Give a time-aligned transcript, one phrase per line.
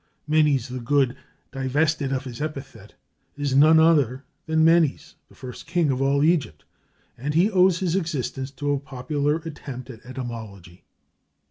[0.27, 1.15] Menes the Good,
[1.51, 2.95] divested of his epithet,
[3.37, 6.65] is none other than Menes, the first king of all Egypt,
[7.19, 10.85] and he owes his existence to a popular attempt at etymology.